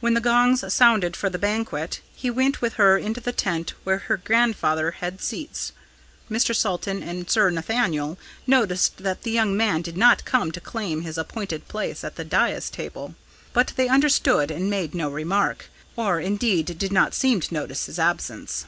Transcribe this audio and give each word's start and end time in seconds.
When 0.00 0.14
the 0.14 0.22
gongs 0.22 0.64
sounded 0.72 1.14
for 1.14 1.28
the 1.28 1.38
banquet, 1.38 2.00
he 2.16 2.30
went 2.30 2.62
with 2.62 2.76
her 2.80 2.96
into 2.96 3.20
the 3.20 3.32
tent 3.32 3.74
where 3.84 3.98
her 3.98 4.16
grandfather 4.16 4.92
had 4.92 5.20
seats. 5.20 5.72
Mr. 6.30 6.56
Salton 6.56 7.02
and 7.02 7.28
Sir 7.28 7.50
Nathaniel 7.50 8.16
noticed 8.46 8.96
that 8.96 9.24
the 9.24 9.30
young 9.30 9.54
man 9.54 9.82
did 9.82 9.98
not 9.98 10.24
come 10.24 10.52
to 10.52 10.60
claim 10.62 11.02
his 11.02 11.18
appointed 11.18 11.68
place 11.68 12.02
at 12.02 12.16
the 12.16 12.24
dais 12.24 12.70
table; 12.70 13.14
but 13.52 13.74
they 13.76 13.88
understood 13.88 14.50
and 14.50 14.70
made 14.70 14.94
no 14.94 15.10
remark, 15.10 15.68
or 15.96 16.18
indeed 16.18 16.78
did 16.78 16.90
not 16.90 17.12
seem 17.12 17.40
to 17.42 17.52
notice 17.52 17.84
his 17.84 17.98
absence. 17.98 18.64